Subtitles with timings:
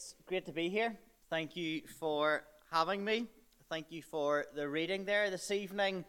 [0.00, 0.96] It's great to be here.
[1.28, 3.26] Thank you for having me.
[3.68, 5.28] Thank you for the reading there.
[5.28, 6.06] This evening,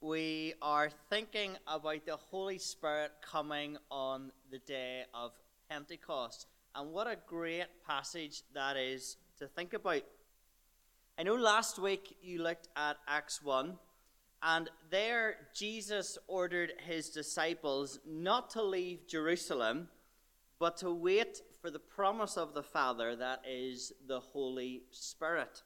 [0.00, 5.32] we are thinking about the Holy Spirit coming on the day of
[5.68, 6.46] Pentecost.
[6.74, 10.04] And what a great passage that is to think about.
[11.18, 13.74] I know last week you looked at Acts 1,
[14.42, 19.88] and there Jesus ordered his disciples not to leave Jerusalem,
[20.58, 25.62] but to wait for the promise of the Father that is the Holy Spirit.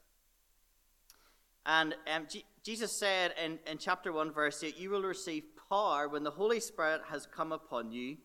[1.65, 6.07] And um, G- Jesus said in, in chapter 1, verse 8, You will receive power
[6.07, 8.15] when the Holy Spirit has come upon you.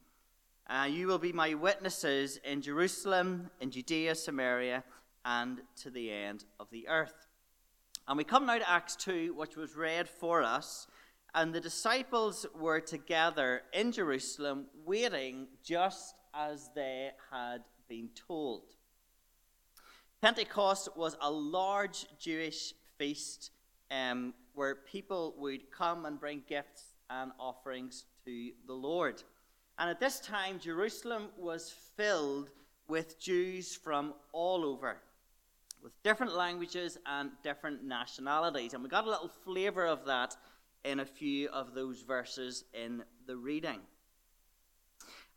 [0.70, 4.84] Uh, you will be my witnesses in Jerusalem, in Judea, Samaria,
[5.24, 7.26] and to the end of the earth.
[8.06, 10.86] And we come now to Acts 2, which was read for us.
[11.34, 18.62] And the disciples were together in Jerusalem, waiting just as they had been told.
[20.20, 23.50] Pentecost was a large Jewish feast
[23.90, 29.22] um, where people would come and bring gifts and offerings to the Lord.
[29.78, 32.50] And at this time, Jerusalem was filled
[32.88, 34.98] with Jews from all over,
[35.82, 38.74] with different languages and different nationalities.
[38.74, 40.36] And we got a little flavor of that
[40.84, 43.80] in a few of those verses in the reading.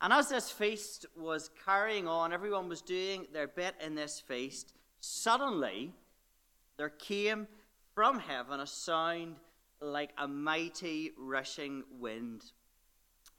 [0.02, 4.73] And as this feast was carrying on, everyone was doing their bit in this feast.
[5.00, 5.92] Suddenly,
[6.78, 7.48] there came
[7.95, 9.38] from heaven a sound
[9.81, 12.44] like a mighty rushing wind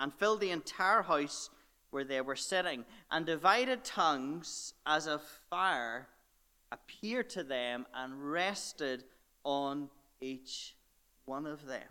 [0.01, 1.51] and filled the entire house
[1.91, 2.85] where they were sitting.
[3.11, 6.09] And divided tongues as of fire
[6.73, 9.05] appeared to them and rested
[9.45, 9.89] on
[10.21, 10.75] each
[11.25, 11.89] one of them.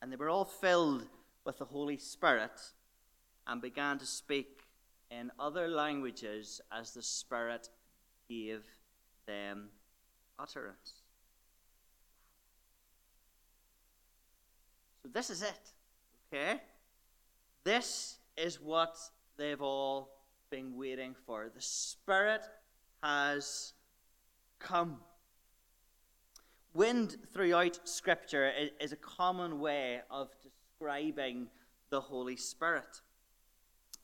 [0.00, 1.06] And they were all filled
[1.44, 2.72] with the Holy Spirit
[3.46, 4.62] and began to speak
[5.10, 7.68] in other languages as the Spirit
[8.28, 8.62] gave
[9.26, 9.68] them
[10.38, 11.02] utterance.
[15.02, 15.72] So, this is it,
[16.32, 16.60] okay?
[17.64, 18.96] This is what
[19.36, 20.10] they've all
[20.50, 21.50] been waiting for.
[21.54, 22.42] The Spirit
[23.02, 23.74] has
[24.58, 24.98] come.
[26.72, 28.50] Wind throughout Scripture
[28.80, 31.48] is a common way of describing
[31.90, 33.02] the Holy Spirit.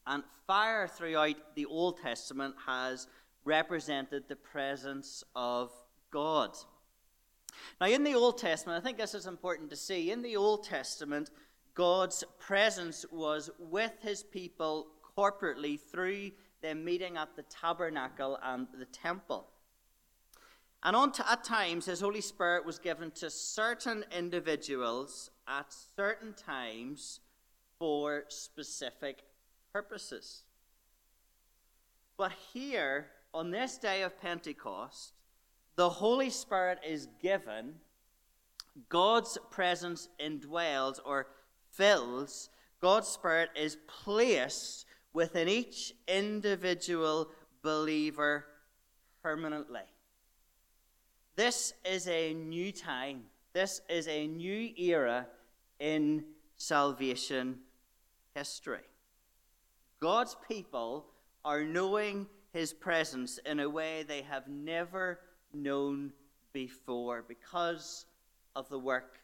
[0.07, 3.07] And fire throughout the Old Testament has
[3.45, 5.71] represented the presence of
[6.11, 6.57] God.
[7.81, 10.11] Now, in the Old Testament, I think this is important to see.
[10.11, 11.31] In the Old Testament,
[11.75, 18.87] God's presence was with his people corporately through them meeting at the tabernacle and the
[18.87, 19.49] temple.
[20.83, 27.21] And on at times, his Holy Spirit was given to certain individuals at certain times
[27.79, 29.23] for specific
[29.73, 30.43] purposes.
[32.17, 35.15] But here, on this day of Pentecost,
[35.77, 37.75] the Holy Spirit is given,
[38.89, 41.29] God's presence indwells or
[41.71, 47.31] fills, God's Spirit is placed within each individual
[47.63, 48.45] believer
[49.23, 49.81] permanently.
[51.37, 53.23] This is a new time.
[53.53, 55.27] This is a new era
[55.79, 56.25] in
[56.57, 57.61] salvation
[58.35, 58.90] history.
[60.01, 61.07] God's people
[61.45, 65.21] are knowing his presence in a way they have never
[65.53, 66.13] known
[66.53, 68.07] before because
[68.57, 69.21] of the work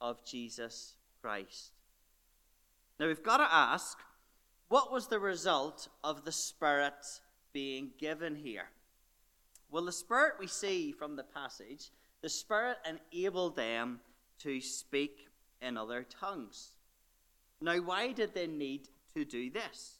[0.00, 1.72] of Jesus Christ.
[2.98, 3.98] Now we've got to ask
[4.68, 7.06] what was the result of the Spirit
[7.52, 8.68] being given here?
[9.70, 11.90] Well, the Spirit we see from the passage,
[12.22, 12.78] the Spirit
[13.12, 14.00] enabled them
[14.40, 15.28] to speak
[15.62, 16.72] in other tongues.
[17.60, 19.99] Now, why did they need to do this?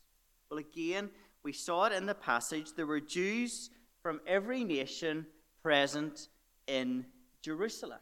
[0.51, 1.11] Well, again,
[1.45, 2.73] we saw it in the passage.
[2.75, 3.71] There were Jews
[4.03, 5.27] from every nation
[5.63, 6.29] present
[6.67, 7.07] in
[7.41, 8.01] Jerusalem.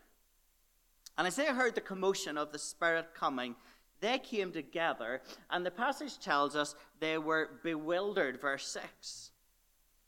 [1.19, 3.55] And as they heard the commotion of the Spirit coming,
[4.00, 9.33] they came together, and the passage tells us they were bewildered, verse 6.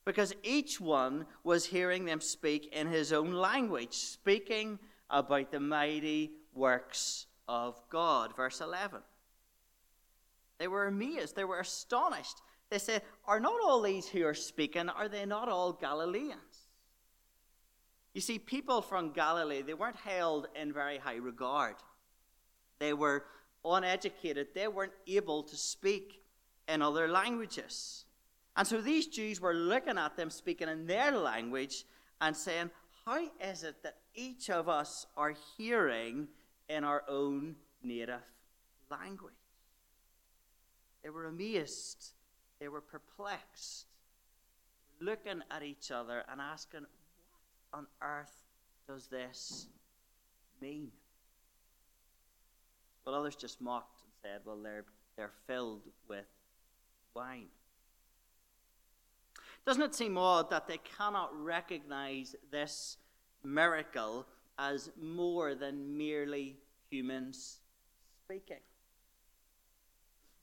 [0.05, 4.79] Because each one was hearing them speak in his own language, speaking
[5.11, 8.35] about the mighty works of God.
[8.35, 9.01] Verse 11.
[10.61, 11.35] They were amazed.
[11.35, 12.43] They were astonished.
[12.69, 16.69] They said, Are not all these who are speaking, are they not all Galileans?
[18.13, 21.77] You see, people from Galilee, they weren't held in very high regard.
[22.79, 23.25] They were
[23.65, 24.49] uneducated.
[24.55, 26.23] They weren't able to speak
[26.69, 28.05] in other languages.
[28.57, 31.85] And so these Jews were looking at them speaking in their language
[32.21, 32.71] and saying,
[33.07, 36.29] How is it that each of us are hearing
[36.69, 38.21] in our own native
[38.91, 39.40] language?
[41.03, 42.13] They were amazed.
[42.61, 43.87] They were perplexed.
[45.01, 46.85] looking at each other and asking,
[47.71, 48.45] What on earth
[48.87, 49.67] does this
[50.61, 50.91] mean?
[53.05, 54.85] Well, others just mocked and said, Well, they're,
[55.17, 56.27] they're filled with
[57.15, 57.47] wine.
[59.67, 62.97] Doesn't it seem odd that they cannot recognize this
[63.43, 64.27] miracle
[64.59, 66.59] as more than merely
[66.91, 67.61] humans
[68.25, 68.59] speaking?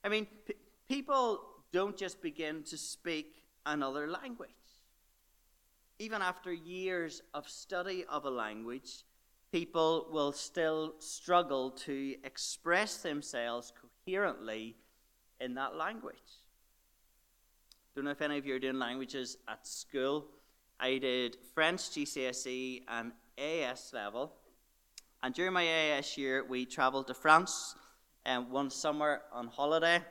[0.04, 0.56] I mean, p-
[0.88, 1.42] people
[1.72, 4.50] don't just begin to speak another language.
[6.00, 9.04] Even after years of study of a language,
[9.52, 13.74] people will still struggle to express themselves
[14.06, 14.76] coherently
[15.40, 16.44] in that language.
[17.96, 20.28] Don't know if any of you are doing languages at school.
[20.80, 24.34] I did French GCSE and AS level.
[25.24, 27.76] And during my AS year, we travelled to France
[28.28, 30.02] um, one summer on holiday.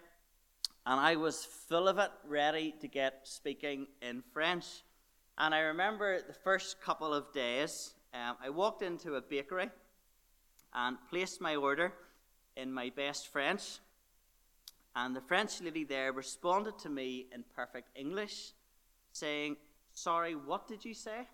[0.86, 4.64] And I was full of it, ready to get speaking in French.
[5.36, 9.68] And I remember the first couple of days, um, I walked into a bakery
[10.72, 11.92] and placed my order
[12.56, 13.80] in my best French.
[14.94, 18.52] And the French lady there responded to me in perfect English,
[19.12, 19.56] saying,
[19.92, 21.28] Sorry, what did you say?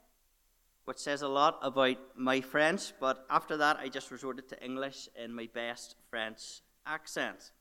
[0.84, 5.08] Which says a lot about my French, but after that I just resorted to English
[5.16, 7.52] in my best French accent.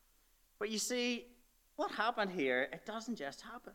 [0.59, 1.25] But you see,
[1.75, 3.73] what happened here, it doesn't just happen.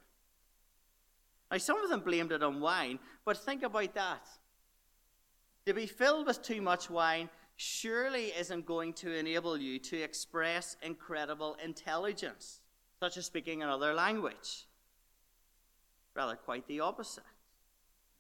[1.51, 4.29] Now, some of them blamed it on wine, but think about that.
[5.67, 10.77] To be filled with too much wine surely isn't going to enable you to express
[10.83, 12.61] incredible intelligence,
[13.01, 14.67] such as speaking another language.
[16.15, 17.25] Rather, quite the opposite.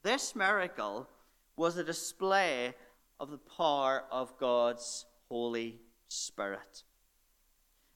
[0.03, 1.09] This miracle
[1.57, 2.75] was a display
[3.19, 6.85] of the power of God's Holy Spirit.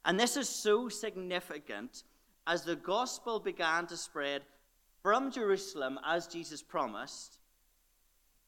[0.05, 2.05] And this is so significant
[2.47, 4.43] as the gospel began to spread
[5.03, 7.39] from Jerusalem as Jesus promised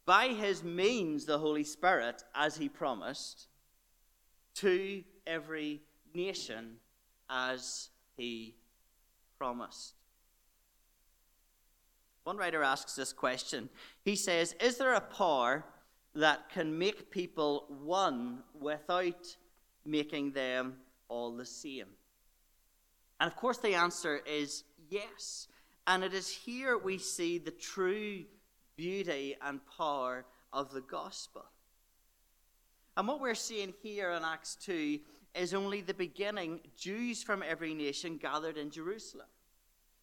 [0.05, 3.47] by his means, the Holy Spirit, as he promised,
[4.55, 5.81] to every
[6.15, 6.77] nation
[7.31, 8.57] as he
[9.39, 9.95] promised.
[12.25, 13.69] One writer asks this question.
[14.05, 15.65] He says, Is there a power
[16.15, 19.37] that can make people one without
[19.85, 20.75] making them
[21.13, 21.89] all the same?
[23.21, 25.47] And of course, the answer is yes.
[25.87, 28.25] And it is here we see the true
[28.77, 31.45] beauty and power of the gospel.
[32.97, 34.99] And what we're seeing here in Acts 2
[35.35, 36.61] is only the beginning.
[36.77, 39.29] Jews from every nation gathered in Jerusalem.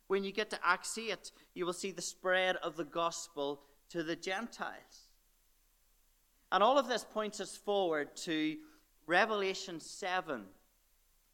[0.08, 4.04] When you get to Acts 8, you will see the spread of the gospel to
[4.04, 5.10] the Gentiles.
[6.52, 8.58] And all of this points us forward to
[9.06, 10.46] Revelation 7.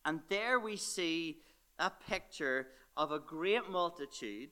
[0.05, 1.39] And there we see
[1.79, 4.51] a picture of a great multitude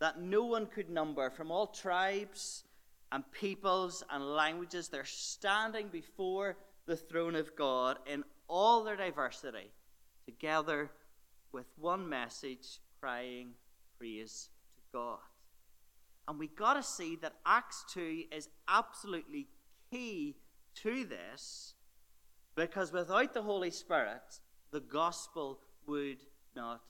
[0.00, 2.64] that no one could number from all tribes
[3.10, 4.88] and peoples and languages.
[4.88, 9.72] They're standing before the throne of God in all their diversity,
[10.26, 10.90] together
[11.52, 13.52] with one message crying
[13.98, 15.18] praise to God.
[16.28, 19.48] And we got to see that Acts 2 is absolutely
[19.90, 20.36] key
[20.76, 21.74] to this
[22.54, 24.40] because without the Holy Spirit,
[24.72, 26.18] the gospel would
[26.54, 26.80] not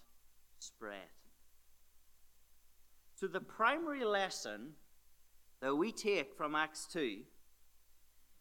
[0.59, 1.09] spread.
[3.15, 4.73] So, the primary lesson
[5.61, 7.19] that we take from Acts 2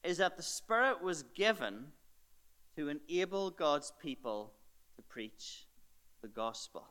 [0.04, 1.88] is that the Spirit was given
[2.78, 4.54] to enable God's people
[4.96, 5.66] to preach
[6.22, 6.88] the gospel.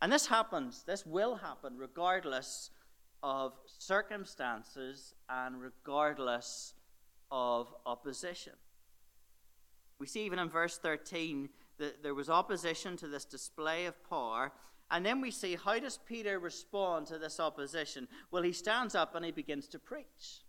[0.00, 2.70] And this happens, this will happen regardless
[3.22, 6.74] of circumstances and regardless
[7.30, 8.52] of opposition.
[9.98, 11.48] We see even in verse 13
[11.78, 14.52] that there was opposition to this display of power,
[14.90, 18.06] and then we see how does Peter respond to this opposition?
[18.30, 20.42] Well, he stands up and he begins to preach.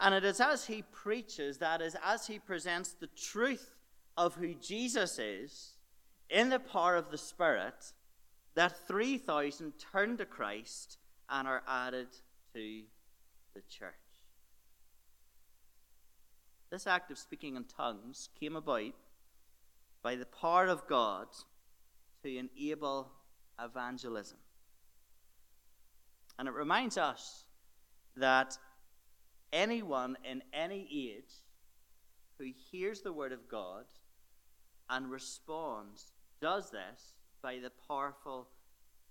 [0.00, 3.74] And it is as he preaches, that is, as he presents the truth
[4.16, 5.74] of who Jesus is
[6.30, 7.92] in the power of the Spirit,
[8.54, 12.08] that 3,000 turn to Christ and are added
[12.54, 12.82] to
[13.54, 14.03] the church.
[16.70, 18.92] This act of speaking in tongues came about
[20.02, 21.28] by the power of God
[22.22, 23.12] to enable
[23.60, 24.38] evangelism.
[26.38, 27.44] And it reminds us
[28.16, 28.58] that
[29.52, 31.32] anyone in any age
[32.38, 33.84] who hears the word of God
[34.90, 38.48] and responds does this by the powerful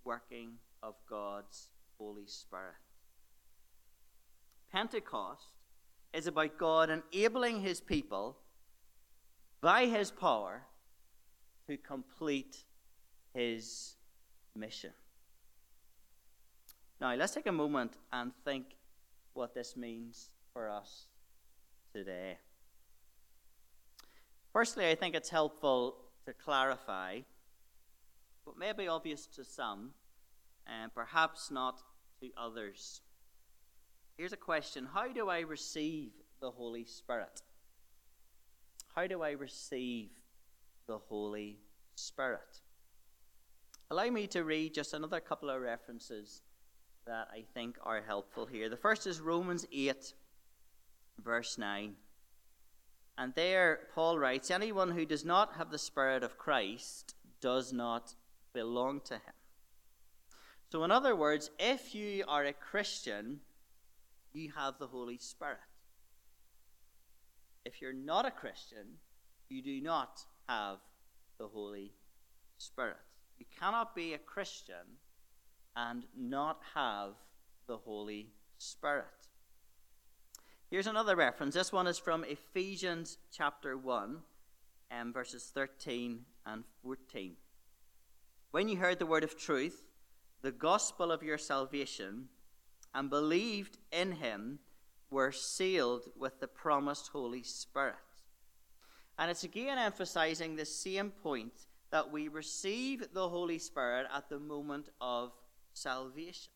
[0.04, 2.74] working of God's Holy Spirit.
[4.70, 5.53] Pentecost
[6.14, 8.38] is about God enabling his people
[9.60, 10.62] by his power
[11.66, 12.64] to complete
[13.34, 13.96] his
[14.54, 14.92] mission.
[17.00, 18.66] Now, let's take a moment and think
[19.32, 21.06] what this means for us
[21.92, 22.38] today.
[24.52, 27.20] Firstly, I think it's helpful to clarify
[28.44, 29.90] what may be obvious to some
[30.66, 31.82] and perhaps not
[32.20, 33.00] to others.
[34.16, 37.42] Here's a question How do I receive the Holy Spirit?
[38.94, 40.10] How do I receive
[40.86, 41.58] the Holy
[41.96, 42.60] Spirit?
[43.90, 46.42] Allow me to read just another couple of references
[47.06, 48.68] that I think are helpful here.
[48.68, 50.14] The first is Romans 8,
[51.22, 51.94] verse 9.
[53.18, 58.14] And there, Paul writes Anyone who does not have the Spirit of Christ does not
[58.52, 59.34] belong to him.
[60.70, 63.40] So, in other words, if you are a Christian,
[64.34, 65.58] you have the Holy Spirit.
[67.64, 68.98] If you're not a Christian,
[69.48, 70.78] you do not have
[71.38, 71.92] the Holy
[72.58, 72.96] Spirit.
[73.38, 74.98] You cannot be a Christian
[75.76, 77.14] and not have
[77.66, 79.06] the Holy Spirit.
[80.70, 81.54] Here's another reference.
[81.54, 84.18] This one is from Ephesians chapter 1,
[84.90, 87.36] um, verses 13 and 14.
[88.50, 89.82] When you heard the word of truth,
[90.42, 92.28] the gospel of your salvation,
[92.94, 94.58] and believed in him,
[95.10, 97.94] were sealed with the promised Holy Spirit.
[99.18, 104.40] And it's again emphasizing the same point that we receive the Holy Spirit at the
[104.40, 105.32] moment of
[105.72, 106.52] salvation.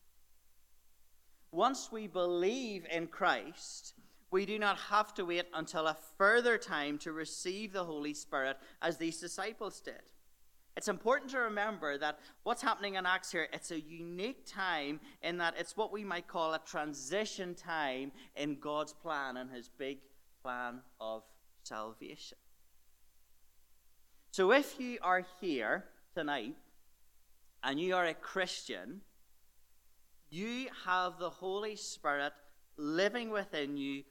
[1.51, 3.93] Once we believe in Christ,
[4.31, 8.57] we do not have to wait until a further time to receive the Holy Spirit
[8.81, 10.11] as these disciples did.
[10.79, 15.37] It's important to remember that what's happening in Acts here, it's a unique time in
[15.39, 19.97] that it's what we might call a transition time in God's plan and his big
[20.41, 21.23] plan of
[21.63, 22.37] salvation.
[24.31, 25.83] So if you are here
[26.15, 26.55] tonight
[27.61, 29.01] and you are a Christian,
[30.29, 32.31] you have the Holy Spirit
[32.77, 34.03] living within you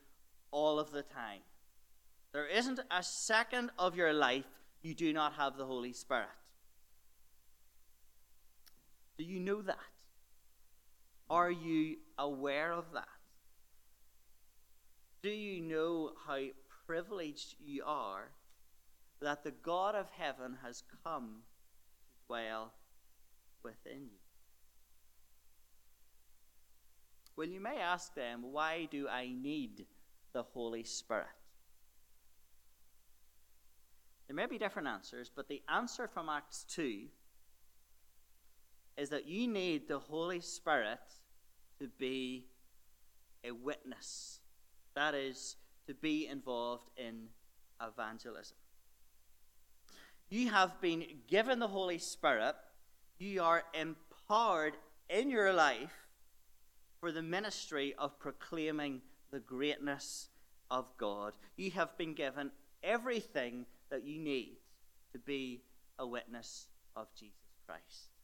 [0.50, 1.40] all of the time.
[2.34, 4.44] There isn't a second of your life
[4.82, 6.28] you do not have the Holy Spirit.
[9.18, 9.76] Do you know that?
[11.28, 13.08] Are you aware of that?
[15.22, 16.38] Do you know how
[16.86, 18.30] privileged you are
[19.20, 21.42] that the God of heaven has come
[22.00, 22.72] to dwell
[23.64, 24.18] within you?
[27.36, 29.86] Well, you may ask them, why do I need
[30.32, 31.26] the Holy Spirit?
[34.28, 37.06] There may be different answers, but the answer from Acts 2
[38.98, 40.98] is that you need the Holy Spirit
[41.78, 42.46] to be
[43.44, 44.40] a witness.
[44.96, 47.28] That is, to be involved in
[47.80, 48.56] evangelism.
[50.28, 52.56] You have been given the Holy Spirit,
[53.18, 54.74] you are empowered
[55.08, 56.08] in your life
[57.00, 59.00] for the ministry of proclaiming
[59.30, 60.28] the greatness
[60.70, 61.32] of God.
[61.56, 62.50] You have been given
[62.82, 64.56] everything that you need
[65.12, 65.62] to be
[65.98, 68.17] a witness of Jesus Christ.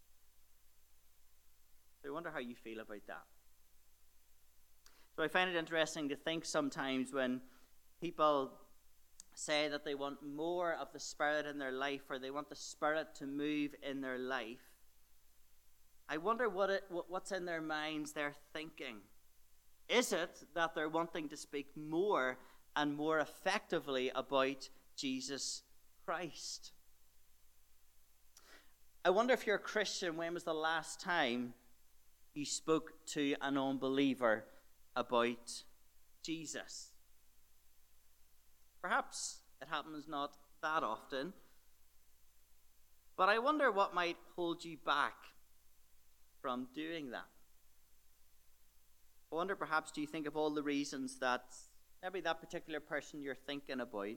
[2.14, 3.24] Wonder how you feel about that.
[5.16, 7.40] So I find it interesting to think sometimes when
[8.00, 8.52] people
[9.34, 12.54] say that they want more of the Spirit in their life or they want the
[12.54, 14.62] Spirit to move in their life.
[16.08, 18.98] I wonder what it, what's in their minds they're thinking.
[19.88, 22.38] Is it that they're wanting to speak more
[22.76, 25.62] and more effectively about Jesus
[26.04, 26.70] Christ?
[29.04, 31.54] I wonder if you're a Christian, when was the last time
[32.34, 34.44] you spoke to an unbeliever
[34.96, 35.62] about
[36.22, 36.90] Jesus.
[38.82, 41.32] Perhaps it happens not that often,
[43.16, 45.14] but I wonder what might hold you back
[46.40, 47.28] from doing that.
[49.32, 51.44] I wonder perhaps do you think of all the reasons that
[52.02, 54.16] maybe that particular person you're thinking about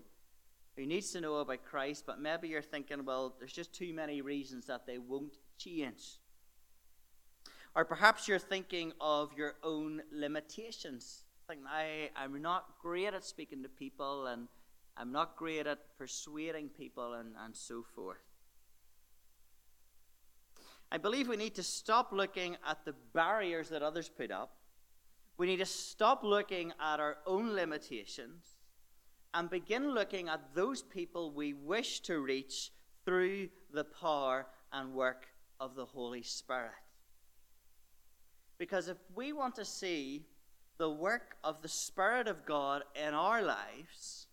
[0.75, 4.21] who needs to know about Christ, but maybe you're thinking, well, there's just too many
[4.21, 6.19] reasons that they won't change.
[7.77, 11.25] Or perhaps you're thinking of your own limitations.
[11.47, 14.47] I, I'm not great at speaking to people, and
[14.97, 18.17] I'm not great at persuading people, and, and so forth.
[20.91, 24.55] I believe we need to stop looking at the barriers that others put up.
[25.37, 28.57] We need to stop looking at our own limitations
[29.35, 32.71] and begin looking at those people we wish to reach
[33.05, 35.27] through the power and work
[35.59, 36.86] of the Holy Spirit.
[38.57, 40.25] Because if we want to see
[40.77, 44.27] the work of the Spirit of God in our lives,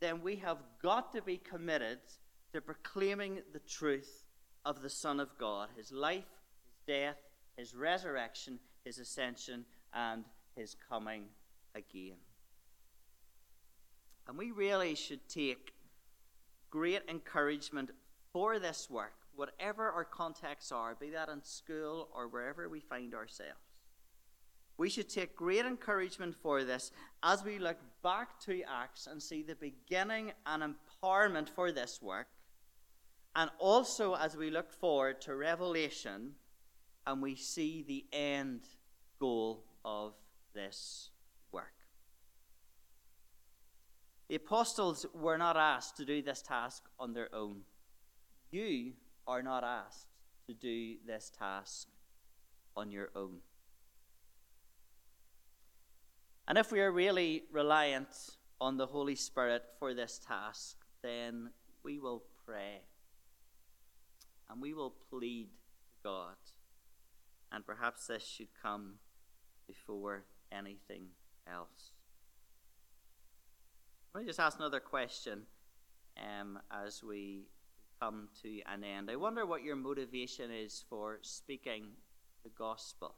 [0.00, 1.98] then we have got to be committed
[2.52, 4.24] to proclaiming the truth
[4.64, 6.24] of the Son of God, his life,
[6.64, 7.16] his death,
[7.56, 10.24] his resurrection, his ascension, and
[10.56, 11.24] his coming
[11.74, 12.16] again.
[14.26, 15.72] And we really should take
[16.70, 17.90] great encouragement
[18.32, 23.14] for this work, whatever our contexts are, be that in school or wherever we find
[23.14, 23.58] ourselves.
[24.78, 26.90] We should take great encouragement for this
[27.22, 32.28] as we look back to Acts and see the beginning and empowerment for this work,
[33.36, 36.32] and also as we look forward to Revelation
[37.06, 38.62] and we see the end
[39.18, 40.14] goal of
[40.54, 41.10] this
[41.52, 41.74] work.
[44.28, 47.62] The apostles were not asked to do this task on their own.
[48.50, 48.92] You
[49.26, 50.06] are not asked
[50.46, 51.88] to do this task
[52.76, 53.38] on your own.
[56.48, 58.08] And if we are really reliant
[58.60, 61.50] on the Holy Spirit for this task, then
[61.82, 62.82] we will pray
[64.50, 66.36] and we will plead to God.
[67.50, 68.94] And perhaps this should come
[69.66, 71.06] before anything
[71.50, 71.92] else.
[74.14, 75.42] Let me just ask another question
[76.18, 77.46] um, as we
[78.02, 79.10] come to an end.
[79.10, 81.84] I wonder what your motivation is for speaking
[82.42, 83.14] the gospel.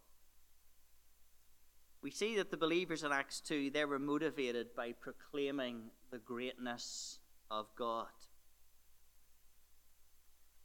[2.02, 7.18] We see that the believers in Acts 2, they were motivated by proclaiming the greatness
[7.50, 8.08] of God.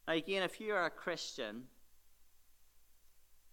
[0.05, 1.63] Now, again, if you are a Christian,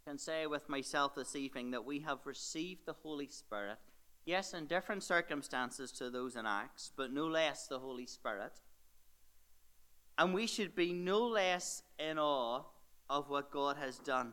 [0.04, 3.78] can say with myself this evening that we have received the Holy Spirit,
[4.25, 8.61] yes, in different circumstances to those in Acts, but no less the Holy Spirit.
[10.18, 12.62] And we should be no less in awe
[13.08, 14.32] of what God has done.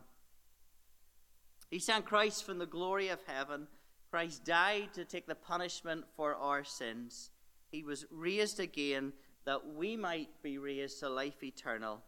[1.70, 3.68] He sent Christ from the glory of heaven.
[4.10, 7.30] Christ died to take the punishment for our sins.
[7.70, 9.12] He was raised again
[9.44, 12.02] that we might be raised to life eternal.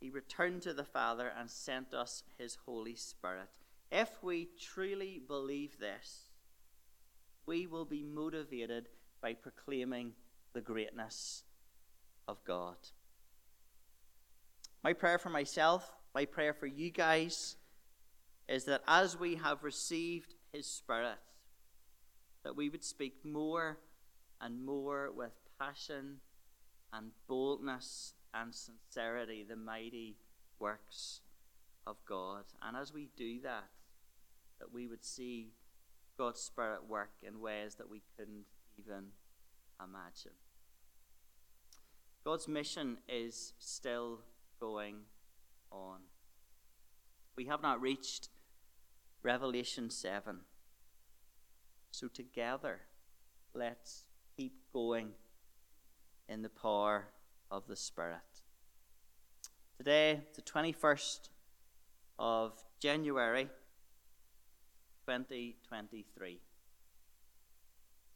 [0.00, 3.48] He returned to the Father and sent us his Holy Spirit.
[3.90, 6.30] If we truly believe this,
[7.46, 8.88] we will be motivated
[9.20, 10.14] by proclaiming
[10.54, 11.44] the greatness
[12.26, 12.76] of God.
[14.82, 17.56] My prayer for myself, my prayer for you guys,
[18.48, 21.18] is that as we have received His Spirit,
[22.42, 23.78] that we would speak more
[24.40, 26.16] and more with passion
[26.92, 30.16] and boldness and sincerity the mighty
[30.58, 31.20] works
[31.86, 32.44] of God.
[32.60, 33.68] And as we do that,
[34.58, 35.52] that we would see
[36.18, 39.10] God's Spirit work in ways that we couldn't even
[39.80, 40.32] imagine.
[42.24, 44.20] God's mission is still
[44.62, 44.94] going
[45.72, 45.98] on.
[47.36, 48.28] We have not reached
[49.24, 50.36] Revelation 7.
[51.90, 52.82] So, together,
[53.54, 54.04] let's
[54.36, 55.10] keep going
[56.28, 57.08] in the power
[57.50, 58.42] of the Spirit.
[59.76, 61.28] Today, the 21st
[62.20, 63.48] of January
[65.08, 66.38] 2023.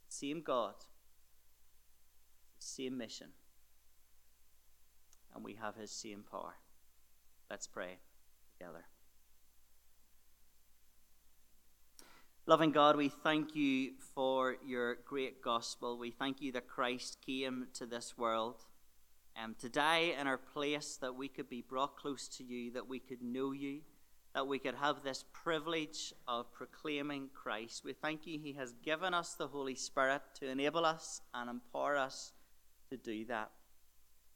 [0.08, 0.74] Same God,
[2.60, 3.30] same mission
[5.36, 6.54] and we have his same power.
[7.50, 7.98] Let's pray
[8.58, 8.86] together.
[12.46, 15.98] Loving God, we thank you for your great gospel.
[15.98, 18.64] We thank you that Christ came to this world
[19.42, 22.88] um, to die in our place, that we could be brought close to you, that
[22.88, 23.80] we could know you,
[24.34, 27.84] that we could have this privilege of proclaiming Christ.
[27.84, 31.96] We thank you, He has given us the Holy Spirit to enable us and empower
[31.96, 32.32] us
[32.90, 33.50] to do that.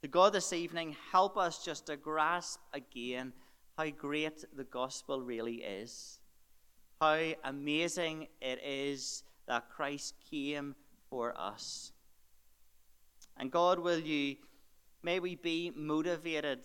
[0.01, 3.33] To God this evening, help us just to grasp again
[3.77, 6.19] how great the gospel really is.
[6.99, 10.75] How amazing it is that Christ came
[11.07, 11.91] for us.
[13.37, 14.37] And God, will you,
[15.03, 16.61] may we be motivated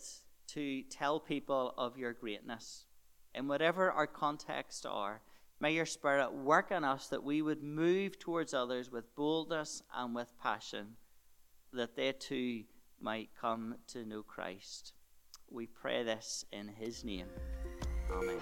[0.55, 2.87] to tell people of your greatness.
[3.35, 5.21] In whatever our context are,
[5.61, 10.15] may your Spirit work in us that we would move towards others with boldness and
[10.15, 10.97] with passion,
[11.75, 12.63] that they too
[13.01, 14.93] might come to know Christ.
[15.51, 17.29] We pray this in his name.
[18.11, 18.41] Amen.